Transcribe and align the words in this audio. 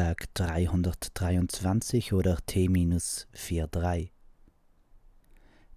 Tag 0.00 0.32
323 0.32 2.14
oder 2.14 2.38
T-43. 2.46 4.08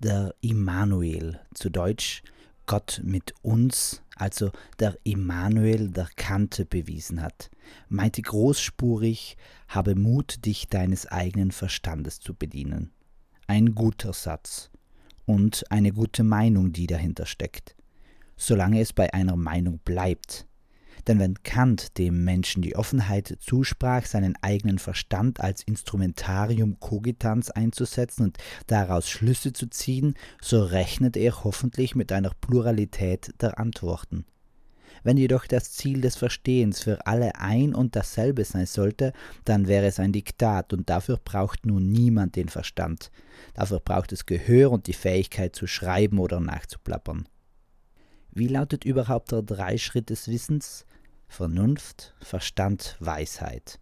Der 0.00 0.34
Immanuel, 0.40 1.38
zu 1.54 1.70
Deutsch 1.70 2.24
Gott 2.66 3.00
mit 3.04 3.32
uns, 3.42 4.02
also 4.16 4.50
der 4.80 4.98
Immanuel 5.04 5.90
der 5.90 6.08
Kante 6.16 6.64
bewiesen 6.64 7.22
hat, 7.22 7.48
meinte 7.88 8.20
großspurig, 8.20 9.36
habe 9.68 9.94
Mut, 9.94 10.44
dich 10.46 10.66
deines 10.66 11.06
eigenen 11.06 11.52
Verstandes 11.52 12.18
zu 12.18 12.34
bedienen. 12.34 12.90
Ein 13.46 13.76
guter 13.76 14.12
Satz 14.12 14.72
und 15.26 15.64
eine 15.70 15.92
gute 15.92 16.24
Meinung, 16.24 16.72
die 16.72 16.88
dahinter 16.88 17.24
steckt. 17.24 17.76
Solange 18.36 18.80
es 18.80 18.92
bei 18.92 19.14
einer 19.14 19.36
Meinung 19.36 19.78
bleibt, 19.84 20.47
denn 21.08 21.18
wenn 21.18 21.42
Kant 21.42 21.96
dem 21.96 22.24
Menschen 22.24 22.60
die 22.60 22.76
Offenheit 22.76 23.38
zusprach, 23.40 24.04
seinen 24.04 24.36
eigenen 24.42 24.78
Verstand 24.78 25.40
als 25.40 25.62
Instrumentarium 25.62 26.78
cogitans 26.80 27.50
einzusetzen 27.50 28.24
und 28.24 28.38
daraus 28.66 29.08
Schlüsse 29.08 29.54
zu 29.54 29.68
ziehen, 29.68 30.14
so 30.40 30.62
rechnet 30.62 31.16
er 31.16 31.44
hoffentlich 31.44 31.94
mit 31.94 32.12
einer 32.12 32.32
Pluralität 32.42 33.32
der 33.40 33.58
Antworten. 33.58 34.26
Wenn 35.02 35.16
jedoch 35.16 35.46
das 35.46 35.72
Ziel 35.72 36.00
des 36.00 36.16
Verstehens 36.16 36.82
für 36.82 37.06
alle 37.06 37.36
ein 37.36 37.74
und 37.74 37.96
dasselbe 37.96 38.44
sein 38.44 38.66
sollte, 38.66 39.12
dann 39.44 39.66
wäre 39.66 39.86
es 39.86 40.00
ein 40.00 40.12
Diktat, 40.12 40.72
und 40.72 40.90
dafür 40.90 41.18
braucht 41.22 41.64
nun 41.64 41.90
niemand 41.90 42.36
den 42.36 42.48
Verstand. 42.48 43.10
Dafür 43.54 43.80
braucht 43.80 44.12
es 44.12 44.26
Gehör 44.26 44.72
und 44.72 44.86
die 44.86 44.92
Fähigkeit 44.92 45.54
zu 45.54 45.66
schreiben 45.66 46.18
oder 46.18 46.40
nachzuplappern. 46.40 47.28
Wie 48.32 48.48
lautet 48.48 48.84
überhaupt 48.84 49.32
der 49.32 49.42
Dreischritt 49.42 50.10
des 50.10 50.28
Wissens? 50.28 50.84
Vernunft, 51.28 52.14
Verstand, 52.20 52.96
Weisheit. 53.00 53.78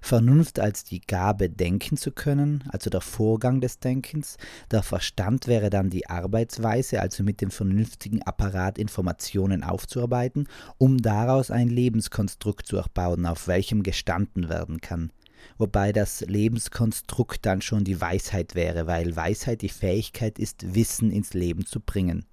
Vernunft 0.00 0.58
als 0.58 0.84
die 0.84 1.00
Gabe, 1.00 1.48
denken 1.48 1.96
zu 1.96 2.12
können, 2.12 2.64
also 2.70 2.90
der 2.90 3.00
Vorgang 3.00 3.60
des 3.60 3.78
Denkens. 3.78 4.36
Der 4.70 4.82
Verstand 4.82 5.46
wäre 5.46 5.70
dann 5.70 5.90
die 5.90 6.08
Arbeitsweise, 6.08 7.00
also 7.00 7.22
mit 7.22 7.40
dem 7.40 7.50
vernünftigen 7.50 8.22
Apparat 8.22 8.78
Informationen 8.78 9.62
aufzuarbeiten, 9.62 10.48
um 10.78 10.98
daraus 10.98 11.50
ein 11.50 11.68
Lebenskonstrukt 11.68 12.66
zu 12.66 12.76
erbauen, 12.76 13.26
auf 13.26 13.48
welchem 13.48 13.82
gestanden 13.82 14.48
werden 14.48 14.80
kann. 14.80 15.12
Wobei 15.58 15.92
das 15.92 16.20
Lebenskonstrukt 16.20 17.44
dann 17.44 17.62
schon 17.62 17.84
die 17.84 18.00
Weisheit 18.00 18.54
wäre, 18.54 18.86
weil 18.86 19.16
Weisheit 19.16 19.62
die 19.62 19.68
Fähigkeit 19.68 20.38
ist, 20.38 20.74
Wissen 20.74 21.10
ins 21.10 21.34
Leben 21.34 21.66
zu 21.66 21.80
bringen. 21.80 22.26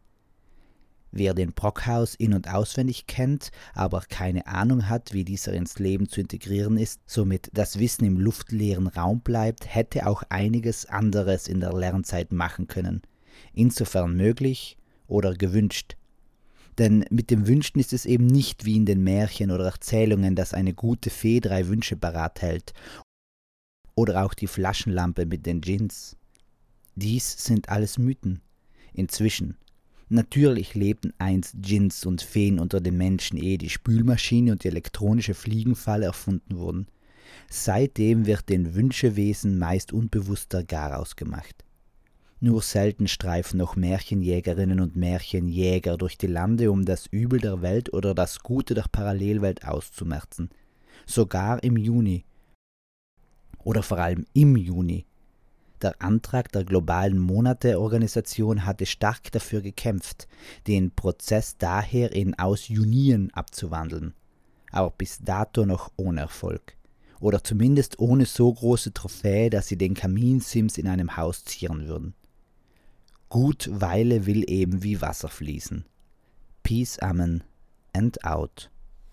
Wer 1.12 1.34
den 1.34 1.54
Brockhaus 1.54 2.14
in- 2.16 2.34
und 2.34 2.50
auswendig 2.54 3.08
kennt, 3.08 3.52
aber 3.74 4.02
keine 4.08 4.46
Ahnung 4.46 4.90
hat, 4.90 5.14
wie 5.14 5.24
dieser 5.24 5.54
ins 5.54 5.80
Leben 5.80 6.08
zu 6.08 6.22
integrieren 6.22 6.78
ist, 6.78 7.02
somit 7.08 7.50
das 7.54 7.80
Wissen 7.80 8.06
im 8.06 8.20
luftleeren 8.20 8.88
Raum 8.88 9.22
bleibt, 9.22 9.74
hätte 9.74 10.06
auch 10.06 10.24
einiges 10.30 10.86
anderes 10.86 11.48
in 11.48 11.62
der 11.62 11.74
Lernzeit 11.74 12.32
machen 12.32 12.68
können. 12.68 13.02
Insofern 13.54 14.16
möglich 14.16 14.78
oder 15.08 15.34
gewünscht. 15.34 15.96
Denn 16.78 17.04
mit 17.10 17.32
dem 17.32 17.48
Wünschen 17.48 17.80
ist 17.80 17.92
es 17.92 18.06
eben 18.06 18.28
nicht 18.28 18.64
wie 18.64 18.78
in 18.78 18.86
den 18.86 19.04
Märchen 19.04 19.52
oder 19.52 19.66
Erzählungen, 19.66 20.36
dass 20.36 20.54
eine 20.54 20.74
gute 20.74 21.10
Fee 21.10 21.40
drei 21.40 21.68
Wünsche 21.68 21.98
parat 21.98 22.42
hält. 22.42 22.74
Oder 23.96 24.24
auch 24.24 24.34
die 24.34 24.48
Flaschenlampe 24.48 25.26
mit 25.26 25.46
den 25.46 25.60
Djinns. 25.60 26.16
Dies 26.96 27.44
sind 27.44 27.68
alles 27.68 27.98
Mythen. 27.98 28.42
Inzwischen 28.94 29.58
Natürlich 30.12 30.74
lebten 30.74 31.14
einst 31.20 31.54
Djinns 31.60 32.04
und 32.04 32.24
Feen 32.24 32.60
unter 32.60 32.82
den 32.82 32.98
Menschen, 32.98 33.38
ehe 33.38 33.60
die 33.60 33.70
Spülmaschine 33.70 34.52
und 34.52 34.64
die 34.64 34.70
elektronische 34.70 35.36
Fliegenfalle 35.36 36.06
erfunden 36.06 36.58
wurden. 36.58 36.88
Seitdem 37.48 38.26
wird 38.26 38.50
den 38.50 38.74
Wünschewesen 38.74 39.60
meist 39.60 39.94
unbewusster 39.94 40.64
Garaus 40.64 41.16
gemacht. 41.16 41.64
Nur 42.40 42.64
selten 42.64 43.08
streifen 43.08 43.58
noch 43.58 43.76
Märchenjägerinnen 43.76 44.80
und 44.80 44.96
Märchenjäger 44.96 45.96
durch 45.96 46.18
die 46.18 46.28
Lande, 46.28 46.72
um 46.72 46.86
das 46.86 47.06
Übel 47.06 47.40
der 47.40 47.62
Welt 47.62 47.94
oder 47.94 48.16
das 48.16 48.40
Gute 48.40 48.74
der 48.74 48.86
Parallelwelt 48.92 49.68
auszumerzen. 49.68 50.50
Sogar 51.06 51.64
im 51.64 51.78
Juni. 51.78 52.24
Oder 53.64 53.84
vor 53.84 54.00
allem 54.00 54.26
im 54.34 54.56
Juni 54.56 55.06
der 55.82 56.02
Antrag 56.02 56.52
der 56.52 56.64
globalen 56.64 57.20
Monateorganisation 57.20 58.66
hatte 58.66 58.86
stark 58.86 59.32
dafür 59.32 59.62
gekämpft, 59.62 60.28
den 60.68 60.92
Prozess 60.92 61.58
daher 61.58 62.12
in 62.12 62.38
Ausjunien 62.38 63.32
abzuwandeln, 63.34 64.14
aber 64.72 64.92
bis 64.92 65.20
dato 65.20 65.66
noch 65.66 65.92
ohne 65.96 66.22
Erfolg. 66.22 66.76
Oder 67.20 67.44
zumindest 67.44 68.00
ohne 68.00 68.26
so 68.26 68.54
große 68.54 68.94
Trophäe, 68.94 69.50
dass 69.50 69.68
sie 69.68 69.78
den 69.78 69.94
Kaminsims 69.94 70.78
in 70.78 70.88
einem 70.88 71.18
Haus 71.18 71.44
zieren 71.44 71.88
würden. 71.88 72.14
Gut 73.28 73.70
Weile 73.72 74.26
will 74.26 74.50
eben 74.50 74.84
wie 74.84 75.02
Wasser 75.02 75.28
fließen. 75.30 75.86
Peace, 76.64 77.00
Amen 77.00 77.44
and 77.94 78.24
out. 78.24 78.72